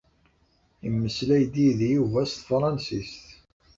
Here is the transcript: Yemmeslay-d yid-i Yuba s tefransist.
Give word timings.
Yemmeslay-d 0.83 1.53
yid-i 1.63 1.87
Yuba 1.95 2.21
s 2.25 2.31
tefransist. 2.33 3.23